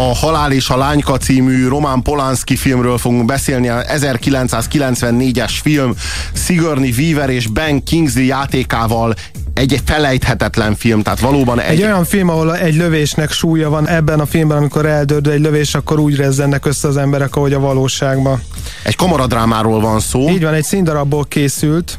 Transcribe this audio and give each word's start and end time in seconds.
A 0.00 0.14
Halál 0.14 0.52
és 0.52 0.68
a 0.68 0.76
Lányka 0.76 1.16
című 1.16 1.68
Roman 1.68 2.02
Polanski 2.02 2.56
filmről 2.56 2.98
fogunk 2.98 3.24
beszélni, 3.24 3.68
a 3.68 3.82
1994-es 3.82 5.52
film 5.62 5.94
Sigourney 6.32 6.94
Weaver 6.98 7.30
és 7.30 7.46
Ben 7.46 7.84
Kingsley 7.84 8.24
játékával 8.24 9.14
egy 9.54 9.80
felejthetetlen 9.84 10.74
film, 10.74 11.02
tehát 11.02 11.20
valóban 11.20 11.60
egy... 11.60 11.78
Egy 11.78 11.82
olyan 11.82 12.04
film, 12.04 12.28
ahol 12.28 12.56
egy 12.56 12.74
lövésnek 12.74 13.30
súlya 13.30 13.70
van 13.70 13.88
ebben 13.88 14.20
a 14.20 14.26
filmben, 14.26 14.56
amikor 14.56 14.86
eldördül 14.86 15.32
egy 15.32 15.40
lövés, 15.40 15.74
akkor 15.74 15.98
úgy 15.98 16.16
rezzennek 16.16 16.66
össze 16.66 16.88
az 16.88 16.96
emberek, 16.96 17.36
ahogy 17.36 17.52
a 17.52 17.60
valóságban. 17.60 18.42
Egy 18.84 18.96
kamaradrámáról 18.96 19.80
van 19.80 20.00
szó. 20.00 20.28
Így 20.28 20.42
van, 20.42 20.54
egy 20.54 20.64
színdarabból 20.64 21.24
készült. 21.28 21.98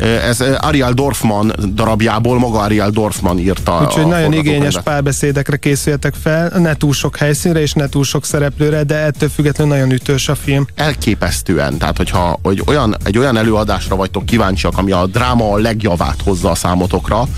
Ez 0.00 0.40
Ariel 0.40 0.92
Dorfman 0.92 1.52
darabjából 1.74 2.38
maga 2.38 2.58
Ariel 2.58 2.90
Dorfman 2.90 3.38
írta. 3.38 3.80
Úgyhogy 3.86 4.06
nagyon 4.06 4.32
igényes 4.32 4.78
párbeszédekre 4.84 5.56
készüljetek 5.56 6.14
fel, 6.22 6.58
ne 6.58 6.74
túl 6.74 6.92
sok 6.92 7.16
helyszínre 7.16 7.60
és 7.60 7.72
ne 7.72 7.88
túl 7.88 8.04
sok 8.04 8.24
szereplőre, 8.24 8.82
de 8.82 8.96
ettől 8.96 9.28
függetlenül 9.28 9.74
nagyon 9.74 9.90
ütős 9.90 10.28
a 10.28 10.34
film. 10.34 10.66
Elképesztően, 10.74 11.78
tehát 11.78 11.96
hogyha 11.96 12.38
hogy 12.42 12.62
olyan, 12.66 12.96
egy 13.04 13.18
olyan 13.18 13.36
előadásra 13.36 13.96
vagytok 13.96 14.26
kíváncsiak, 14.26 14.78
ami 14.78 14.92
a 14.92 15.06
dráma 15.06 15.52
a 15.52 15.58
legjavát 15.58 16.20
hozza 16.24 16.50
a 16.50 16.54
számotokra, 16.54 17.28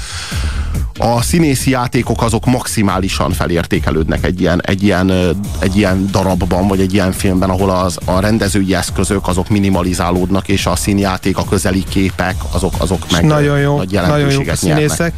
a 0.99 1.23
színészi 1.23 1.71
játékok 1.71 2.23
azok 2.23 2.47
maximálisan 2.47 3.33
felértékelődnek 3.33 4.25
egy 4.25 4.41
ilyen, 4.41 4.61
egy 4.65 4.83
ilyen, 4.83 5.11
egy 5.59 5.77
ilyen 5.77 6.09
darabban, 6.11 6.69
vagy 6.69 6.81
egy 6.81 6.95
ilyen 6.95 7.13
filmben, 7.13 7.51
ahol 7.51 7.71
az, 7.71 7.99
a 8.05 8.21
rendezői 8.21 8.75
eszközök 8.75 9.29
azok 9.29 9.49
minimalizálódnak, 9.49 10.49
és 10.49 10.67
a 10.67 10.77
színjáték, 10.77 11.37
a 11.37 11.45
közeli 11.45 11.85
képek, 11.89 12.35
azok, 12.51 12.75
azok 12.79 13.11
meg 13.11 13.25
nagyon 13.25 13.59
jó, 13.59 13.77
nagy 13.77 13.93
nagyon 13.93 14.31
jó 14.31 14.43
színészek. 14.55 15.15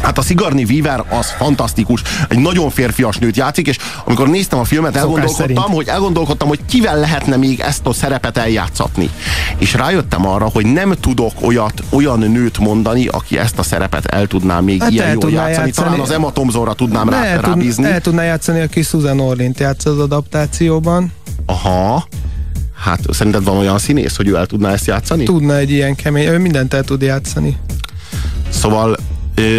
Hát 0.00 0.18
a 0.18 0.22
Sigourney 0.22 0.64
Weaver 0.64 1.04
az 1.08 1.30
fantasztikus, 1.30 2.02
egy 2.28 2.38
nagyon 2.38 2.70
férfias 2.70 3.16
nőt 3.16 3.36
játszik, 3.36 3.66
és 3.66 3.76
amikor 4.04 4.28
néztem 4.28 4.58
a 4.58 4.64
filmet, 4.64 4.96
elgondolkodtam, 4.96 5.70
hogy 5.72 5.88
elgondolkodtam, 5.88 6.48
hogy 6.48 6.60
kivel 6.68 6.98
lehetne 6.98 7.36
még 7.36 7.60
ezt 7.60 7.86
a 7.86 7.92
szerepet 7.92 8.36
eljátszatni. 8.36 9.10
És 9.58 9.74
rájöttem 9.74 10.26
arra, 10.26 10.48
hogy 10.52 10.66
nem 10.66 10.94
tudok 11.00 11.32
olyat, 11.40 11.82
olyan 11.90 12.18
nőt 12.18 12.58
mondani, 12.58 13.06
aki 13.06 13.38
ezt 13.38 13.58
a 13.58 13.62
szerepet 13.62 14.06
el 14.06 14.26
tudná 14.26 14.60
még 14.60 14.82
hát 14.82 14.91
ilyen 14.92 15.18
jól 15.20 15.30
játszani. 15.30 15.66
játszani. 15.66 15.70
Talán 15.70 16.00
az 16.00 16.10
Emma 16.10 16.32
Thompsonra 16.32 16.72
tudnám 16.72 17.08
rá, 17.08 17.24
el 17.24 17.40
rábízni. 17.40 17.84
El 17.84 18.00
tudná 18.00 18.22
játszani, 18.22 18.60
aki 18.60 18.82
Susan 18.82 19.20
Orlint 19.20 19.60
játsz 19.60 19.86
az 19.86 19.98
adaptációban. 19.98 21.12
Aha. 21.46 22.08
Hát 22.74 23.00
szerinted 23.10 23.44
van 23.44 23.56
olyan 23.56 23.78
színész, 23.78 24.16
hogy 24.16 24.28
ő 24.28 24.36
el 24.36 24.46
tudná 24.46 24.72
ezt 24.72 24.86
játszani? 24.86 25.24
Tudna 25.24 25.56
egy 25.56 25.70
ilyen 25.70 25.94
kemény, 25.94 26.26
ő 26.26 26.38
mindent 26.38 26.74
el 26.74 26.84
tud 26.84 27.02
játszani. 27.02 27.56
Szóval 28.48 28.96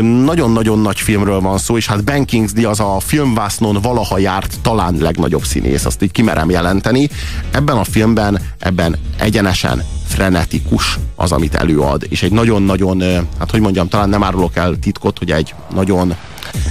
nagyon-nagyon 0.02 0.80
nagy 0.80 1.00
filmről 1.00 1.40
van 1.40 1.58
szó, 1.58 1.78
és 1.78 1.88
hát 1.88 2.04
Ben 2.04 2.26
Kingsley 2.26 2.70
az 2.70 2.80
a 2.80 2.98
filmvásznon 3.00 3.82
valaha 3.82 4.18
járt 4.18 4.56
talán 4.62 4.96
legnagyobb 5.00 5.44
színész, 5.44 5.86
azt 5.86 6.02
így 6.02 6.12
kimerem 6.12 6.50
jelenteni. 6.50 7.10
Ebben 7.52 7.78
a 7.78 7.84
filmben, 7.84 8.40
ebben 8.60 8.96
egyenesen 9.20 9.84
frenetikus 10.14 11.00
az, 11.16 11.32
amit 11.32 11.56
előad, 11.56 12.06
és 12.10 12.24
egy 12.24 12.32
nagyon-nagyon, 12.32 13.02
hát 13.40 13.52
hogy 13.52 13.60
mondjam, 13.60 13.88
talán 13.88 14.10
nem 14.10 14.24
árulok 14.24 14.56
el 14.56 14.76
titkot, 14.82 15.18
hogy 15.18 15.32
egy 15.32 15.54
nagyon 15.74 16.16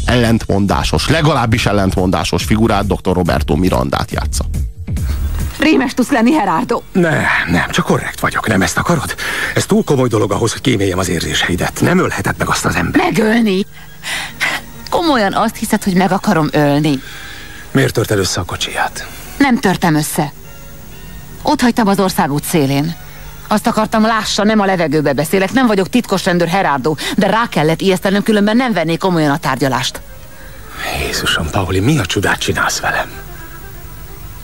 ellentmondásos, 0.04 1.08
legalábbis 1.08 1.66
ellentmondásos 1.66 2.44
figurát, 2.44 2.86
dr. 2.86 3.12
Roberto 3.12 3.56
Mirandát 3.56 4.10
játsza. 4.10 4.44
Rémes 5.58 5.94
tudsz 5.94 6.10
lenni, 6.10 6.32
Herardo. 6.32 6.80
Ne, 6.92 7.20
nem, 7.50 7.70
csak 7.70 7.84
korrekt 7.84 8.20
vagyok. 8.20 8.48
Nem 8.48 8.62
ezt 8.62 8.78
akarod? 8.78 9.14
Ez 9.54 9.66
túl 9.66 9.84
komoly 9.84 10.08
dolog 10.08 10.32
ahhoz, 10.32 10.52
hogy 10.52 10.60
kíméljem 10.60 10.98
az 10.98 11.08
érzéseidet. 11.08 11.80
Nem 11.80 11.98
ölheted 11.98 12.34
meg 12.38 12.48
azt 12.48 12.64
az 12.64 12.74
ember. 12.74 13.00
Megölni? 13.04 13.66
Komolyan 14.90 15.32
azt 15.34 15.56
hiszed, 15.56 15.82
hogy 15.82 15.94
meg 15.94 16.12
akarom 16.12 16.48
ölni? 16.52 16.98
Miért 17.70 17.94
törted 17.94 18.18
össze 18.18 18.40
a 18.40 18.44
kocsiját? 18.44 19.06
Nem 19.38 19.58
törtem 19.58 19.94
össze. 19.94 20.32
Ott 21.42 21.60
hagytam 21.60 21.86
az 21.86 22.00
országút 22.00 22.44
szélén. 22.44 22.94
Azt 23.48 23.66
akartam, 23.66 24.02
lássa, 24.02 24.44
nem 24.44 24.60
a 24.60 24.64
levegőbe 24.64 25.12
beszélek, 25.12 25.52
nem 25.52 25.66
vagyok 25.66 25.88
titkos 25.88 26.24
rendőr 26.24 26.48
Herardo, 26.48 26.94
de 27.16 27.26
rá 27.26 27.46
kellett 27.48 27.80
ijesztenem, 27.80 28.22
különben 28.22 28.56
nem 28.56 28.72
vennék 28.72 28.98
komolyan 28.98 29.30
a 29.30 29.38
tárgyalást. 29.38 30.00
Jézusom, 31.06 31.50
Pauli, 31.50 31.80
mi 31.80 31.98
a 31.98 32.06
csodát 32.06 32.38
csinálsz 32.38 32.80
velem? 32.80 33.10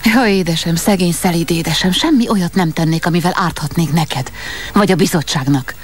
Jó, 0.03 0.25
édesem, 0.25 0.75
szegény 0.75 1.11
szelíd 1.11 1.51
édesem, 1.51 1.91
semmi 1.91 2.29
olyat 2.29 2.53
nem 2.53 2.73
tennék, 2.73 3.05
amivel 3.05 3.31
árthatnék 3.35 3.93
neked, 3.93 4.31
vagy 4.73 4.91
a 4.91 4.95
bizottságnak. 4.95 5.75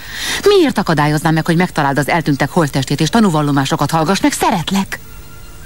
Miért 0.44 0.78
akadályoznám 0.78 1.34
meg, 1.34 1.46
hogy 1.46 1.56
megtaláld 1.56 1.98
az 1.98 2.10
eltűntek 2.10 2.50
holttestét 2.50 3.02
és 3.02 3.10
tanúvallomásokat 3.10 3.92
hallgass 3.92 4.20
meg? 4.20 4.32
Szeretlek. 4.32 5.00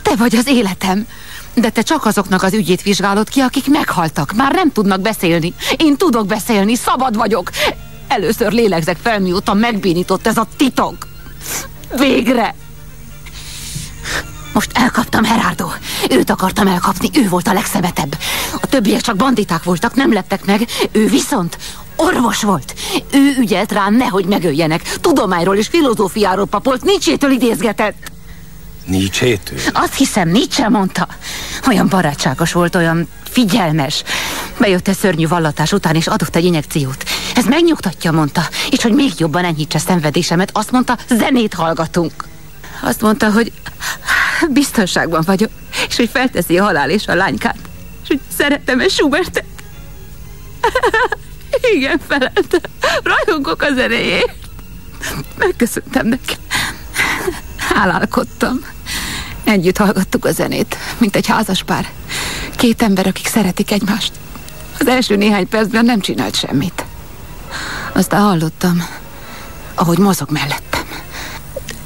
Te 0.02 0.16
vagy 0.16 0.36
az 0.36 0.48
életem. 0.48 1.08
De 1.54 1.70
te 1.70 1.82
csak 1.82 2.06
azoknak 2.06 2.44
az 2.44 2.54
ügyét 2.54 2.82
vizsgálod 2.82 3.30
ki, 3.30 3.40
akik 3.40 3.68
meghaltak. 3.70 4.34
Már 4.34 4.54
nem 4.54 4.72
tudnak 4.72 5.02
beszélni. 5.02 5.54
Én 5.78 5.98
tudok 5.98 6.26
beszélni, 6.26 6.76
szabad 6.76 7.16
vagyok. 7.16 7.50
Először 8.08 8.52
lélegzek 8.52 8.98
fel, 9.02 9.20
mióta 9.20 9.54
megbénított 9.54 10.28
ez 10.28 10.38
a 10.38 10.48
titok. 10.58 11.08
Végre! 11.98 12.56
Most 14.54 14.72
elkaptam 14.74 15.24
Herardo. 15.24 15.68
Őt 16.10 16.30
akartam 16.30 16.68
elkapni, 16.68 17.10
ő 17.14 17.30
volt 17.30 17.48
a 17.48 17.54
legszemetebb. 17.54 18.18
A 18.62 18.68
többiek 18.68 19.02
csak 19.02 19.16
banditák 19.16 19.64
voltak, 19.64 19.96
nem 19.96 20.14
leptek 20.14 20.46
meg. 20.46 20.68
Ő 20.92 21.08
viszont 21.08 21.58
orvos 21.96 22.44
volt. 22.44 22.74
Ő 23.12 23.36
ügyelt 23.40 23.72
rám, 23.72 23.96
nehogy 23.96 24.26
megöljenek. 24.26 24.98
Tudományról 25.02 25.56
és 25.56 25.68
filozófiáról 25.68 26.46
papolt, 26.46 26.84
Nietzsétől 26.84 27.32
idézgetett. 27.32 28.12
Nietzsétől? 28.90 29.60
Azt 29.74 29.96
hiszem, 29.96 30.30
Nietzsche 30.30 30.70
mondta. 30.70 31.08
Olyan 31.68 31.88
barátságos 31.88 32.52
volt, 32.52 32.76
olyan 32.76 33.08
figyelmes. 33.24 34.04
Bejött 34.60 34.88
egy 34.88 34.98
szörnyű 34.98 35.28
vallatás 35.28 35.72
után, 35.72 35.96
és 35.96 36.08
adott 36.08 36.36
egy 36.36 36.46
injekciót. 36.46 37.04
Ez 37.36 37.46
megnyugtatja, 37.46 38.12
mondta. 38.12 38.42
És 38.70 38.82
hogy 38.82 38.94
még 38.94 39.12
jobban 39.18 39.46
enyhítse 39.46 39.80
szenvedésemet, 39.80 40.50
azt 40.54 40.72
mondta, 40.72 40.98
zenét 41.10 41.54
hallgatunk. 41.54 42.28
Azt 42.82 43.02
mondta, 43.02 43.32
hogy 43.32 43.52
biztonságban 44.50 45.24
vagyok, 45.26 45.50
és 45.88 45.96
hogy 45.96 46.10
felteszi 46.14 46.58
a 46.58 46.64
halál 46.64 46.90
és 46.90 47.08
a 47.08 47.16
lánykát, 47.16 47.58
és 48.04 48.08
hogy 48.08 48.20
szeretem-e 48.38 48.88
Schubertet. 48.88 49.46
Igen, 51.74 52.00
feleltem. 52.08 52.62
Rajongok 53.04 53.62
az 53.62 53.78
erejét. 53.78 54.34
Megköszöntem 55.38 56.08
neki. 56.08 56.36
Hálálkodtam. 57.58 58.66
Együtt 59.50 59.78
hallgattuk 59.78 60.26
a 60.26 60.32
zenét, 60.32 60.78
mint 60.98 61.16
egy 61.16 61.28
házas 61.28 61.64
pár. 61.64 61.90
Két 62.56 62.82
ember, 62.82 63.08
akik 63.08 63.28
szeretik 63.28 63.72
egymást. 63.72 64.12
Az 64.80 64.88
első 64.88 65.16
néhány 65.16 65.48
percben 65.48 65.86
nem 65.86 66.00
csinált 66.00 66.36
semmit. 66.36 66.86
Aztán 67.94 68.22
hallottam, 68.22 68.88
ahogy 69.76 69.98
mozog 69.98 70.32
mellettem. 70.32 70.82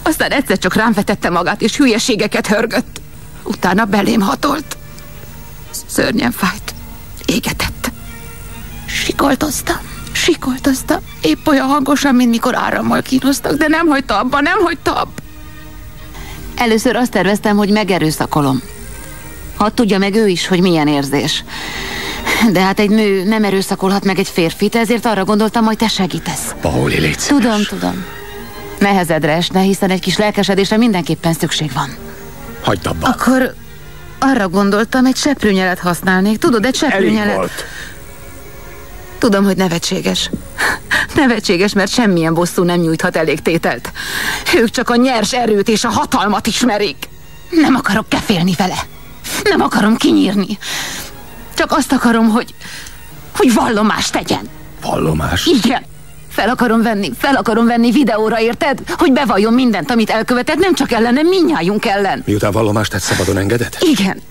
Aztán 0.01 0.31
egyszer 0.31 0.57
csak 0.57 0.73
rám 0.73 0.93
vetette 0.93 1.29
magát, 1.29 1.61
és 1.61 1.77
hülyeségeket 1.77 2.47
hörgött. 2.47 3.01
Utána 3.43 3.85
belém 3.85 4.21
hatolt. 4.21 4.77
Szörnyen 5.85 6.31
fájt. 6.31 6.73
Égetett. 7.25 7.91
Sikoltoztam. 8.85 9.79
Sikoltoztam. 10.11 10.99
Épp 11.21 11.47
olyan 11.47 11.67
hangosan, 11.67 12.15
mint 12.15 12.29
mikor 12.29 12.55
árammal 12.55 13.01
kínoztak, 13.01 13.53
de 13.53 13.67
nem 13.67 13.87
hagyta 13.87 14.19
abba, 14.19 14.41
nem 14.41 14.59
hagyta 14.59 14.95
abba. 14.95 15.22
Először 16.55 16.95
azt 16.95 17.11
terveztem, 17.11 17.57
hogy 17.57 17.69
megerőszakolom. 17.69 18.61
Hadd 19.55 19.71
tudja 19.73 19.97
meg 19.97 20.15
ő 20.15 20.27
is, 20.27 20.47
hogy 20.47 20.61
milyen 20.61 20.87
érzés. 20.87 21.43
De 22.51 22.61
hát 22.61 22.79
egy 22.79 22.89
nő 22.89 23.23
nem 23.23 23.43
erőszakolhat 23.43 24.05
meg 24.05 24.19
egy 24.19 24.27
férfit, 24.27 24.75
ezért 24.75 25.05
arra 25.05 25.23
gondoltam, 25.23 25.65
hogy 25.65 25.77
te 25.77 25.87
segítesz. 25.87 26.55
Pauli, 26.61 26.99
légy 26.99 27.17
Tudom, 27.27 27.63
tudom. 27.69 28.05
Nehezedre 28.79 29.31
esne, 29.31 29.59
hiszen 29.59 29.89
egy 29.89 29.99
kis 29.99 30.17
lelkesedésre 30.17 30.77
mindenképpen 30.77 31.33
szükség 31.33 31.71
van. 31.73 31.95
Hagyd 32.61 32.85
abba. 32.85 33.07
Akkor 33.07 33.53
arra 34.19 34.49
gondoltam, 34.49 35.05
egy 35.05 35.15
seprűnyelet 35.15 35.79
használnék. 35.79 36.37
Tudod, 36.37 36.65
egy 36.65 36.75
seprűnyelet... 36.75 37.25
Elég 37.25 37.35
volt. 37.35 37.65
Tudom, 39.23 39.43
hogy 39.43 39.57
nevetséges. 39.57 40.29
Nevetséges, 41.15 41.73
mert 41.73 41.91
semmilyen 41.91 42.33
bosszú 42.33 42.63
nem 42.63 42.79
nyújthat 42.79 43.15
elég 43.15 43.41
tételt. 43.41 43.91
Ők 44.55 44.69
csak 44.69 44.89
a 44.89 44.95
nyers 44.95 45.33
erőt 45.33 45.69
és 45.69 45.83
a 45.83 45.89
hatalmat 45.89 46.47
ismerik. 46.47 47.09
Nem 47.49 47.75
akarok 47.75 48.09
kefélni 48.09 48.53
vele. 48.57 48.77
Nem 49.43 49.61
akarom 49.61 49.95
kinyírni. 49.95 50.57
Csak 51.53 51.71
azt 51.71 51.91
akarom, 51.91 52.29
hogy... 52.29 52.53
hogy 53.35 53.53
vallomást 53.53 54.11
tegyen. 54.11 54.49
Vallomás? 54.81 55.45
Igen. 55.45 55.83
Fel 56.29 56.49
akarom 56.49 56.81
venni, 56.81 57.11
fel 57.17 57.35
akarom 57.35 57.65
venni 57.65 57.91
videóra, 57.91 58.39
érted? 58.39 58.79
Hogy 58.97 59.11
bevalljon 59.11 59.53
mindent, 59.53 59.91
amit 59.91 60.09
elkövetett, 60.09 60.57
nem 60.57 60.73
csak 60.73 60.91
ellenem, 60.91 61.27
minnyájunk 61.27 61.85
ellen. 61.85 62.23
Miután 62.25 62.51
vallomást 62.51 62.91
tett, 62.91 63.01
szabadon 63.01 63.37
engedett? 63.37 63.77
Igen. 63.79 64.21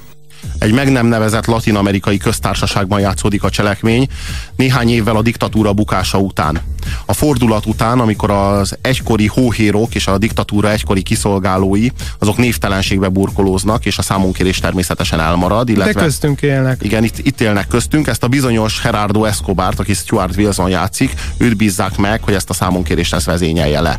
Egy 0.62 0.72
meg 0.72 0.92
nem 0.92 1.06
nevezett 1.06 1.46
latin-amerikai 1.46 2.16
köztársaságban 2.16 3.00
játszódik 3.00 3.42
a 3.42 3.50
cselekmény, 3.50 4.08
néhány 4.56 4.88
évvel 4.88 5.16
a 5.16 5.22
diktatúra 5.22 5.72
bukása 5.72 6.18
után. 6.18 6.60
A 7.06 7.12
fordulat 7.12 7.67
után, 7.67 8.00
amikor 8.00 8.31
az 8.31 8.76
egykori 8.81 9.26
hóhérok 9.26 9.94
és 9.94 10.06
a 10.06 10.19
diktatúra 10.19 10.70
egykori 10.70 11.02
kiszolgálói, 11.02 11.88
azok 12.19 12.37
névtelenségbe 12.37 13.08
burkolóznak, 13.08 13.87
és 13.87 13.99
a 13.99 14.02
számunkérés 14.02 14.58
természetesen 14.58 15.20
elmarad. 15.20 15.69
Illetve, 15.69 15.93
De 15.93 16.00
köztünk 16.00 16.43
élnek. 16.43 16.79
Igen, 16.82 17.05
itt, 17.05 17.19
itt 17.19 17.40
élnek 17.40 17.67
köztünk. 17.67 18.06
Ezt 18.06 18.23
a 18.23 18.29
bizonyos 18.29 18.81
Gerardo 18.82 19.25
Escobart, 19.25 19.79
aki 19.79 19.94
Stuart 19.94 20.37
Wilson 20.37 20.69
játszik, 20.69 21.14
őt 21.37 21.56
bízzák 21.56 21.96
meg, 21.96 22.23
hogy 22.23 22.34
ezt 22.34 22.50
a 22.50 22.52
számunkérést 22.52 23.14
ezt 23.14 23.26
vezényelje 23.26 23.81
le. 23.81 23.96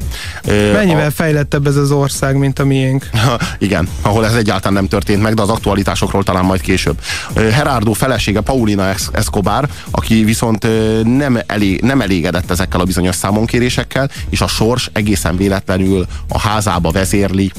Mennyivel 0.73 1.07
a... 1.07 1.11
fejlettebb 1.11 1.67
ez 1.67 1.75
az 1.75 1.91
ország, 1.91 2.37
mint 2.37 2.59
a 2.59 2.65
miénk? 2.65 3.09
Igen, 3.57 3.87
ahol 4.01 4.25
ez 4.25 4.33
egyáltalán 4.33 4.73
nem 4.73 4.87
történt 4.87 5.21
meg, 5.21 5.33
de 5.33 5.41
az 5.41 5.49
aktualitásokról 5.49 6.23
talán 6.23 6.45
majd 6.45 6.61
később. 6.61 6.99
Gerardo 7.33 7.93
felesége 7.93 8.41
Paulina 8.41 8.93
Escobar, 9.11 9.67
aki 9.91 10.23
viszont 10.23 10.67
nem, 11.17 11.39
elég, 11.45 11.81
nem 11.81 12.01
elégedett 12.01 12.51
ezekkel 12.51 12.79
a 12.83 12.85
bizonyos 12.85 13.15
számonkérésekkel, 13.15 14.09
és 14.29 14.41
a 14.41 14.47
sors 14.47 14.89
egészen 14.93 15.37
véletlenül 15.37 16.05
a 16.27 16.39
házába 16.39 16.91
vezérli 16.91 17.51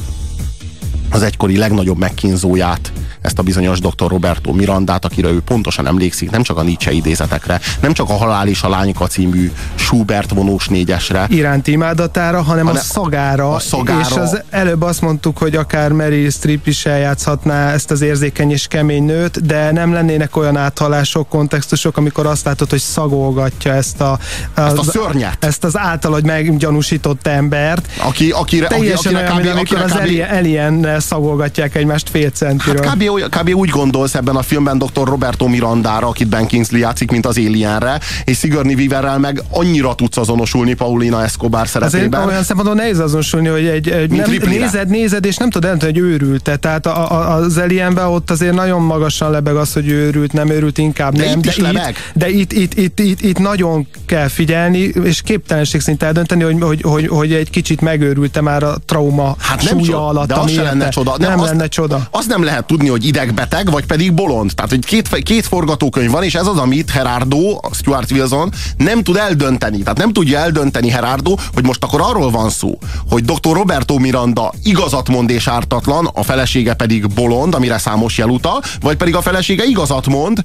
az 1.10 1.22
egykori 1.22 1.56
legnagyobb 1.56 1.98
megkínzóját, 1.98 2.92
ezt 3.24 3.38
a 3.38 3.42
bizonyos 3.42 3.78
dr. 3.80 4.08
Roberto 4.08 4.52
Mirandát, 4.52 5.04
akire 5.04 5.28
ő 5.28 5.40
pontosan 5.40 5.86
emlékszik, 5.86 6.30
nem 6.30 6.42
csak 6.42 6.56
a 6.56 6.62
Nietzsche 6.62 6.92
idézetekre, 6.92 7.60
nem 7.80 7.92
csak 7.92 8.08
a 8.08 8.12
Halál 8.12 8.48
és 8.48 8.62
a 8.62 8.68
Lányka 8.68 9.06
című 9.06 9.52
Schubert 9.74 10.30
vonós 10.30 10.68
négyesre. 10.68 11.26
Iránti 11.28 11.72
imádatára, 11.72 12.42
hanem, 12.42 12.66
hanem 12.66 12.82
a 12.82 12.84
szagára. 12.84 13.54
A 13.54 13.58
szagára. 13.58 14.00
És 14.00 14.10
az 14.10 14.42
előbb 14.50 14.82
azt 14.82 15.00
mondtuk, 15.00 15.38
hogy 15.38 15.56
akár 15.56 15.92
Mary 15.92 16.30
Streep 16.30 16.66
is 16.66 16.86
eljátszhatná 16.86 17.72
ezt 17.72 17.90
az 17.90 18.00
érzékeny 18.00 18.50
és 18.50 18.66
kemény 18.66 19.04
nőt, 19.04 19.46
de 19.46 19.72
nem 19.72 19.92
lennének 19.92 20.36
olyan 20.36 20.56
áthallások, 20.56 21.28
kontextusok, 21.28 21.96
amikor 21.96 22.26
azt 22.26 22.44
látod, 22.44 22.70
hogy 22.70 22.80
szagolgatja 22.80 23.72
ezt 23.72 24.00
a, 24.00 24.18
az, 24.54 24.64
ezt 24.64 24.78
a 24.78 24.82
szörnyet. 24.82 25.44
Ezt 25.44 25.64
az 25.64 25.78
általad 25.78 26.24
meggyanúsított 26.24 27.26
embert. 27.26 27.88
Aki, 27.98 28.30
akire, 28.30 28.66
Teljesen 28.66 29.14
aki, 29.14 29.24
olyan, 29.24 29.56
amikor 29.56 29.80
az 29.80 29.92
kb... 29.92 30.24
alien 30.30 31.00
szagolgatják 31.00 31.74
egymást 31.74 32.10
fél 32.10 32.30
centiről. 32.30 32.84
Hát 32.84 32.94
kb 32.94 33.13
kb. 33.14 33.54
úgy 33.54 33.68
gondolsz 33.68 34.14
ebben 34.14 34.36
a 34.36 34.42
filmben 34.42 34.78
dr. 34.78 35.04
Roberto 35.04 35.48
Mirandára, 35.48 36.06
akit 36.06 36.28
Ben 36.28 36.46
Kingsley 36.46 36.80
játszik, 36.80 37.10
mint 37.10 37.26
az 37.26 37.36
Alienre, 37.36 38.00
és 38.24 38.38
Sigourney 38.38 38.74
Weaverrel 38.74 39.18
meg 39.18 39.42
annyira 39.50 39.94
tudsz 39.94 40.16
azonosulni 40.16 40.74
Paulina 40.74 41.22
Escobar 41.22 41.68
szerepében. 41.68 42.12
Azért 42.12 42.30
olyan 42.30 42.42
szempontból 42.42 42.76
nehéz 42.76 42.98
azonosulni, 42.98 43.48
hogy 43.48 43.66
egy, 43.66 43.88
egy 43.88 44.10
nem, 44.10 44.30
nézed, 44.44 44.88
nézed, 44.88 45.24
és 45.24 45.36
nem 45.36 45.50
tudod 45.50 45.70
eldönteni, 45.70 46.00
hogy 46.00 46.10
őrült. 46.10 46.60
Tehát 46.60 46.86
a, 46.86 47.12
a, 47.12 47.34
az 47.34 47.56
Alienben 47.56 48.06
ott 48.06 48.30
azért 48.30 48.54
nagyon 48.54 48.82
magasan 48.82 49.30
lebeg 49.30 49.56
az, 49.56 49.72
hogy 49.72 49.88
őrült, 49.88 50.32
nem 50.32 50.50
őrült, 50.50 50.78
inkább 50.78 51.14
de 51.14 51.24
nem. 51.24 51.38
Itt 51.38 51.60
de, 51.60 51.70
itt, 51.70 51.96
de 52.14 52.28
itt, 52.28 52.52
itt, 52.52 52.74
itt, 52.74 53.00
itt, 53.00 53.20
itt, 53.20 53.38
nagyon 53.38 53.86
kell 54.06 54.28
figyelni, 54.28 54.78
és 54.78 55.22
képtelenség 55.22 55.80
szinte 55.80 56.06
eldönteni, 56.06 56.42
hogy, 56.42 56.56
hogy, 56.60 56.82
hogy, 56.82 57.06
hogy 57.06 57.32
egy 57.32 57.50
kicsit 57.50 57.80
megőrült-e 57.80 58.40
már 58.40 58.62
a 58.62 58.76
trauma 58.86 59.36
hát 59.38 59.62
nem 59.62 59.78
súlya 59.78 59.84
csoda, 59.84 60.06
alatt. 60.06 60.28
De 60.28 60.34
az 60.34 60.50
se 60.50 60.62
lenne 60.62 60.88
csoda. 60.88 61.14
Nem, 61.18 61.30
nem 61.30 61.40
azt, 61.40 61.50
lenne 61.50 61.66
csoda. 61.66 62.08
Azt 62.10 62.28
nem 62.28 62.44
lehet 62.44 62.66
tudni, 62.66 62.88
hogy 62.88 63.03
idegbeteg, 63.04 63.70
vagy 63.70 63.86
pedig 63.86 64.12
bolond. 64.12 64.52
Tehát, 64.54 64.70
hogy 64.70 64.84
két, 64.84 65.22
két 65.22 65.46
forgatókönyv 65.46 66.10
van, 66.10 66.22
és 66.22 66.34
ez 66.34 66.46
az, 66.46 66.56
amit 66.56 66.92
Gerardo, 66.92 67.60
Stuart 67.72 68.10
Wilson 68.10 68.52
nem 68.76 69.02
tud 69.02 69.16
eldönteni. 69.16 69.78
Tehát 69.78 69.98
nem 69.98 70.12
tudja 70.12 70.38
eldönteni 70.38 70.88
Gerardo, 70.88 71.34
hogy 71.54 71.64
most 71.64 71.84
akkor 71.84 72.00
arról 72.00 72.30
van 72.30 72.50
szó, 72.50 72.78
hogy 73.10 73.24
dr. 73.24 73.52
Roberto 73.52 73.98
Miranda 73.98 74.52
igazat 74.62 75.08
mond 75.08 75.30
és 75.30 75.46
ártatlan, 75.46 76.10
a 76.14 76.22
felesége 76.22 76.74
pedig 76.74 77.08
bolond, 77.14 77.54
amire 77.54 77.78
számos 77.78 78.18
jel 78.18 78.28
utal, 78.28 78.62
vagy 78.80 78.96
pedig 78.96 79.14
a 79.14 79.22
felesége 79.22 79.64
igazat 79.64 80.06
mond, 80.06 80.44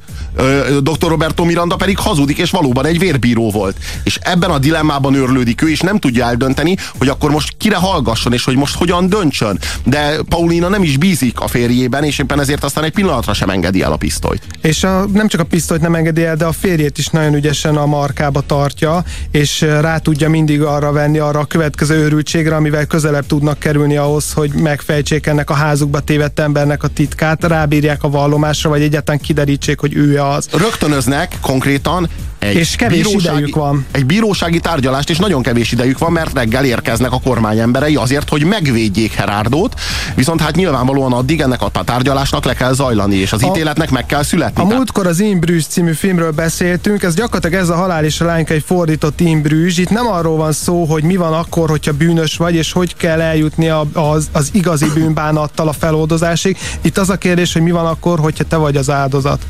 dr. 0.81 1.07
Roberto 1.07 1.43
Miranda 1.43 1.75
pedig 1.75 1.97
hazudik, 1.97 2.37
és 2.37 2.49
valóban 2.49 2.85
egy 2.85 2.99
vérbíró 2.99 3.51
volt. 3.51 3.77
És 4.03 4.19
ebben 4.21 4.49
a 4.49 4.57
dilemmában 4.57 5.13
őrlődik 5.13 5.61
ő, 5.61 5.69
és 5.69 5.79
nem 5.79 5.99
tudja 5.99 6.25
eldönteni, 6.25 6.77
hogy 6.97 7.07
akkor 7.07 7.31
most 7.31 7.53
kire 7.57 7.75
hallgasson, 7.75 8.33
és 8.33 8.43
hogy 8.43 8.55
most 8.55 8.75
hogyan 8.75 9.09
döntsön. 9.09 9.59
De 9.83 10.17
Paulina 10.29 10.67
nem 10.67 10.83
is 10.83 10.97
bízik 10.97 11.39
a 11.39 11.47
férjében, 11.47 12.03
és 12.03 12.19
éppen 12.19 12.39
ezért 12.49 12.63
aztán 12.63 12.83
egy 12.83 12.91
pillanatra 12.91 13.33
sem 13.33 13.49
engedi 13.49 13.81
el 13.81 13.91
a 13.91 13.95
pisztolyt. 13.95 14.43
És 14.61 14.83
a, 14.83 15.05
nem 15.13 15.27
csak 15.27 15.41
a 15.41 15.43
pisztolyt 15.43 15.81
nem 15.81 15.95
engedi 15.95 16.23
el, 16.23 16.35
de 16.35 16.45
a 16.45 16.51
férjét 16.51 16.97
is 16.97 17.07
nagyon 17.07 17.33
ügyesen 17.33 17.75
a 17.75 17.85
markába 17.85 18.41
tartja, 18.41 19.03
és 19.31 19.61
rá 19.61 19.97
tudja 19.97 20.29
mindig 20.29 20.61
arra 20.61 20.91
venni 20.91 21.17
arra 21.17 21.39
a 21.39 21.45
következő 21.45 21.95
őrültségre, 21.95 22.55
amivel 22.55 22.85
közelebb 22.85 23.25
tudnak 23.25 23.59
kerülni 23.59 23.97
ahhoz, 23.97 24.33
hogy 24.33 24.51
megfejtsék 24.53 25.25
ennek 25.25 25.49
a 25.49 25.53
házukba 25.53 25.99
tévedt 25.99 26.39
embernek 26.39 26.83
a 26.83 26.87
titkát, 26.87 27.43
rábírják 27.43 28.03
a 28.03 28.09
vallomásra, 28.09 28.69
vagy 28.69 28.81
egyáltalán 28.81 29.21
kiderítsék, 29.21 29.79
hogy 29.79 29.95
ő 29.95 30.21
az. 30.21 30.47
Rögtönöznek 30.51 31.37
konkrétan 31.41 32.09
egy 32.39 32.55
és 32.55 32.75
kevés 32.75 33.05
bírósági, 33.05 33.37
idejük 33.37 33.55
van. 33.55 33.85
Egy 33.91 34.05
bírósági 34.05 34.59
tárgyalást, 34.59 35.09
és 35.09 35.17
nagyon 35.17 35.41
kevés 35.41 35.71
idejük 35.71 35.97
van, 35.97 36.11
mert 36.11 36.33
reggel 36.33 36.65
érkeznek 36.65 37.11
a 37.11 37.19
kormány 37.19 37.59
emberei 37.59 37.95
azért, 37.95 38.29
hogy 38.29 38.43
megvédjék 38.43 39.13
Herárdót, 39.13 39.79
viszont 40.15 40.41
hát 40.41 40.55
nyilvánvalóan 40.55 41.13
addig 41.13 41.41
ennek 41.41 41.61
a 41.61 41.71
tárgyalásnak 41.83 42.45
le 42.45 42.53
kell 42.53 42.73
zajlani, 42.73 43.15
és 43.15 43.33
az 43.33 43.43
a, 43.43 43.47
ítéletnek 43.47 43.89
meg 43.89 44.05
kell 44.05 44.23
születni. 44.23 44.61
A 44.61 44.63
tehát... 44.63 44.77
múltkor 44.77 45.07
az 45.07 45.19
Imbrűs 45.19 45.65
című 45.65 45.93
filmről 45.93 46.31
beszéltünk, 46.31 47.03
ez 47.03 47.15
gyakorlatilag 47.15 47.61
ez 47.61 47.69
a 47.69 47.75
halál 47.75 48.03
és 48.03 48.21
a 48.21 48.25
lányka 48.25 48.53
egy 48.53 48.63
fordított 48.65 49.19
Imbrűs. 49.19 49.77
Itt 49.77 49.89
nem 49.89 50.07
arról 50.07 50.37
van 50.37 50.51
szó, 50.51 50.85
hogy 50.85 51.03
mi 51.03 51.15
van 51.15 51.33
akkor, 51.33 51.69
hogyha 51.69 51.91
bűnös 51.91 52.37
vagy, 52.37 52.55
és 52.55 52.71
hogy 52.71 52.95
kell 52.95 53.21
eljutni 53.21 53.69
a, 53.69 53.85
az, 53.93 54.29
az 54.31 54.49
igazi 54.51 54.87
bűnbánattal 54.93 55.67
a 55.67 55.73
feloldozásig. 55.73 56.57
Itt 56.81 56.97
az 56.97 57.09
a 57.09 57.15
kérdés, 57.15 57.53
hogy 57.53 57.61
mi 57.61 57.71
van 57.71 57.85
akkor, 57.85 58.19
hogyha 58.19 58.43
te 58.43 58.55
vagy 58.55 58.75
az 58.75 58.89
áldozat. 58.89 59.45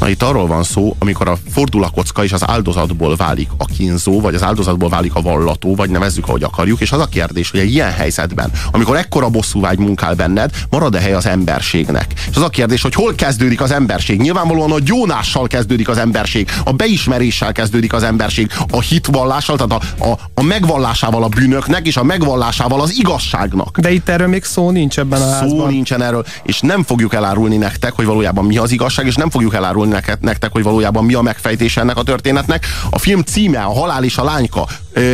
Na 0.00 0.08
itt 0.08 0.22
arról 0.22 0.46
van 0.46 0.62
szó, 0.62 0.96
amikor 0.98 1.28
a 1.28 1.38
fordul 1.50 1.84
a 1.84 1.88
kocka, 1.88 2.24
és 2.24 2.32
az 2.32 2.48
áldozatból 2.48 3.16
válik 3.16 3.48
a 3.56 3.64
kínzó, 3.64 4.20
vagy 4.20 4.34
az 4.34 4.42
áldozatból 4.42 4.88
válik 4.88 5.14
a 5.14 5.20
vallató, 5.20 5.74
vagy 5.74 5.90
nevezzük, 5.90 6.28
ahogy 6.28 6.42
akarjuk, 6.42 6.80
és 6.80 6.92
az 6.92 7.00
a 7.00 7.06
kérdés, 7.06 7.50
hogy 7.50 7.60
egy 7.60 7.72
ilyen 7.72 7.92
helyzetben, 7.92 8.50
amikor 8.72 8.96
ekkora 8.96 9.28
bosszúvágy 9.28 9.78
munkál 9.78 10.14
benned, 10.14 10.50
marad-e 10.70 11.00
hely 11.00 11.12
az 11.12 11.26
emberségnek? 11.26 12.06
És 12.30 12.36
az 12.36 12.42
a 12.42 12.48
kérdés, 12.48 12.82
hogy 12.82 12.94
hol 12.94 13.14
kezdődik 13.14 13.60
az 13.60 13.70
emberség? 13.70 14.20
Nyilvánvalóan 14.20 14.72
a 14.72 14.78
gyónással 14.78 15.46
kezdődik 15.46 15.88
az 15.88 15.98
emberség, 15.98 16.48
a 16.64 16.72
beismeréssel 16.72 17.52
kezdődik 17.52 17.92
az 17.92 18.02
emberség, 18.02 18.50
a 18.70 18.80
hitvallással, 18.80 19.56
tehát 19.56 19.84
a, 19.98 20.04
a, 20.04 20.18
a 20.34 20.42
megvallásával 20.42 21.22
a 21.22 21.28
bűnöknek, 21.28 21.86
és 21.86 21.96
a 21.96 22.02
megvallásával 22.02 22.80
az 22.80 22.98
igazságnak. 22.98 23.78
De 23.78 23.90
itt 23.90 24.08
erről 24.08 24.28
még 24.28 24.44
szó 24.44 24.70
nincs 24.70 24.98
ebben 24.98 25.20
a 25.20 25.24
szó 25.24 25.30
házban. 25.30 25.58
Szó 25.58 25.66
nincsen 25.66 26.02
erről, 26.02 26.26
és 26.42 26.60
nem 26.60 26.82
fogjuk 26.82 27.14
elárulni 27.14 27.56
nektek, 27.56 27.92
hogy 27.92 28.04
valójában 28.04 28.44
mi 28.44 28.56
az 28.56 28.70
igazság, 28.70 29.06
és 29.06 29.14
nem 29.14 29.30
fogjuk 29.30 29.54
elárulni 29.54 29.86
neked, 29.88 30.20
nektek, 30.20 30.52
hogy 30.52 30.62
valójában 30.62 31.04
mi 31.04 31.14
a 31.14 31.22
megfejtés 31.22 31.76
ennek 31.76 31.96
a 31.96 32.02
történetnek. 32.02 32.66
A 32.90 32.98
film 32.98 33.22
címe, 33.22 33.60
a 33.60 33.72
Halál 33.72 34.04
és 34.04 34.16
a 34.18 34.24
Lányka, 34.24 34.66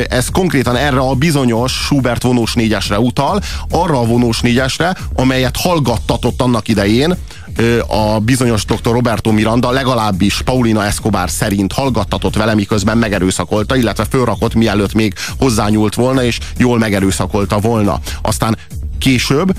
ez 0.09 0.29
konkrétan 0.29 0.77
erre 0.77 0.99
a 0.99 1.15
bizonyos 1.15 1.73
Schubert 1.73 2.23
vonós 2.23 2.55
négyesre 2.55 2.99
utal, 2.99 3.41
arra 3.71 3.99
a 3.99 4.05
vonós 4.05 4.41
négyesre, 4.41 4.97
amelyet 5.15 5.57
hallgattatott 5.57 6.41
annak 6.41 6.69
idején 6.69 7.17
a 7.87 8.19
bizonyos 8.19 8.65
dr. 8.65 8.91
Roberto 8.93 9.33
Miranda 9.33 9.71
legalábbis 9.71 10.43
Paulina 10.43 10.85
Escobar 10.85 11.31
szerint 11.31 11.73
hallgattatott 11.73 12.37
vele, 12.37 12.55
miközben 12.55 12.99
megerőszakolta, 12.99 13.77
illetve 13.77 14.05
fölrakott, 14.11 14.55
mielőtt 14.55 14.95
még 14.95 15.15
hozzányúlt 15.39 15.95
volna, 15.95 16.25
és 16.25 16.39
jól 16.57 16.79
megerőszakolta 16.79 17.59
volna. 17.59 18.01
Aztán 18.23 18.59
később 18.99 19.53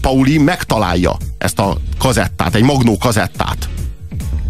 Pauli 0.00 0.38
megtalálja 0.38 1.16
ezt 1.38 1.58
a 1.58 1.76
kazettát, 1.98 2.54
egy 2.54 2.62
magnó 2.62 2.98
kazettát, 2.98 3.68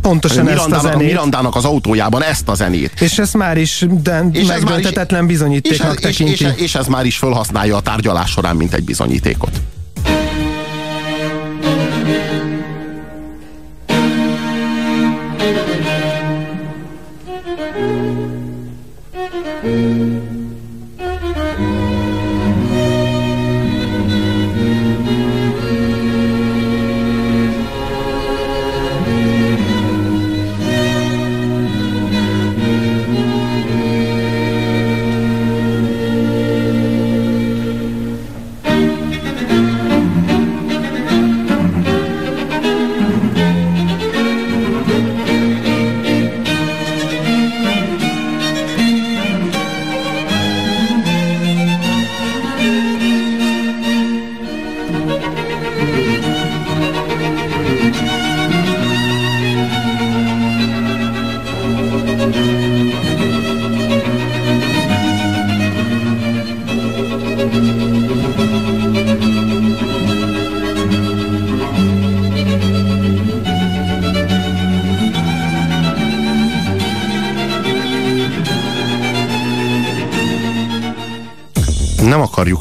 pontosan 0.09 0.49
ezt 0.49 0.71
a 0.71 0.81
zenét. 0.81 1.07
Mirandának 1.07 1.57
az 1.57 1.65
autójában 1.65 2.23
ezt 2.23 2.49
a 2.49 2.55
zenét. 2.55 3.01
És 3.01 3.19
ez 3.19 3.33
már 3.33 3.57
is 3.57 3.87
de 4.03 4.25
és 4.33 4.47
megdöntetetlen 4.47 5.27
bizonyítéknak 5.27 6.01
és, 6.01 6.21
és, 6.21 6.21
és, 6.21 6.41
és, 6.41 6.49
és 6.57 6.75
ez 6.75 6.87
már 6.87 7.05
is 7.05 7.17
felhasználja 7.17 7.77
a 7.77 7.81
tárgyalás 7.81 8.31
során, 8.31 8.57
mint 8.57 8.75
egy 8.75 8.85
bizonyítékot. 8.85 9.61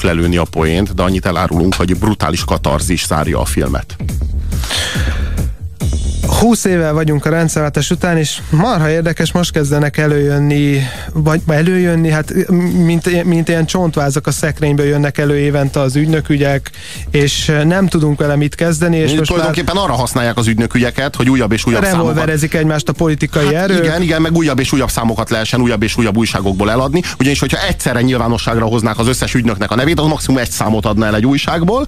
Lelőni 0.03 0.37
a 0.37 0.45
poént, 0.51 0.93
de 0.93 1.03
annyit 1.03 1.25
elárulunk, 1.25 1.75
hogy 1.75 1.97
brutális 1.97 2.43
katarzis 2.43 3.05
zárja 3.05 3.39
a 3.39 3.45
filmet. 3.45 3.95
20 6.43 6.63
évvel 6.65 6.93
vagyunk 6.93 7.25
a 7.25 7.29
rendszerváltás 7.29 7.89
után, 7.89 8.17
és 8.17 8.41
marha 8.49 8.89
érdekes, 8.89 9.31
most 9.31 9.51
kezdenek 9.51 9.97
előjönni, 9.97 10.79
vagy 11.13 11.41
előjönni, 11.47 12.09
hát 12.09 12.33
mint, 12.85 13.23
mint 13.23 13.49
ilyen 13.49 13.65
csontvázak 13.65 14.27
a 14.27 14.31
szekrényből 14.31 14.85
jönnek 14.85 15.17
elő 15.17 15.37
évente 15.37 15.79
az 15.79 15.95
ügynökügyek, 15.95 16.71
és 17.11 17.51
nem 17.65 17.87
tudunk 17.87 18.19
vele 18.19 18.35
mit 18.35 18.55
kezdeni. 18.55 18.97
És 18.97 19.13
most 19.13 19.29
tulajdonképpen 19.29 19.75
már 19.75 19.83
arra 19.83 19.93
használják 19.93 20.37
az 20.37 20.47
ügynökügyeket, 20.47 21.15
hogy 21.15 21.29
újabb 21.29 21.51
és 21.51 21.65
újabb 21.65 21.83
revolverezik 21.83 22.51
számokat. 22.51 22.59
egymást 22.59 22.89
a 22.89 22.93
politikai 22.93 23.45
hát 23.45 23.69
erők. 23.69 23.83
Igen, 23.83 24.01
igen, 24.01 24.21
meg 24.21 24.35
újabb 24.35 24.59
és 24.59 24.71
újabb 24.71 24.89
számokat 24.89 25.29
lehessen 25.29 25.61
újabb 25.61 25.83
és 25.83 25.97
újabb 25.97 26.17
újságokból 26.17 26.71
eladni, 26.71 27.01
ugyanis 27.19 27.39
hogyha 27.39 27.67
egyszerre 27.67 28.01
nyilvánosságra 28.01 28.65
hoznák 28.65 28.99
az 28.99 29.07
összes 29.07 29.33
ügynöknek 29.33 29.71
a 29.71 29.75
nevét, 29.75 29.99
az 29.99 30.07
maximum 30.07 30.39
egy 30.39 30.51
számot 30.51 30.85
adna 30.85 31.05
el 31.05 31.15
egy 31.15 31.25
újságból, 31.25 31.87